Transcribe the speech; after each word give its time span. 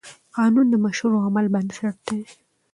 قانون 0.35 0.65
د 0.71 0.75
مشروع 0.85 1.21
عمل 1.27 1.45
بنسټ 1.53 1.95
دی. 2.07 2.21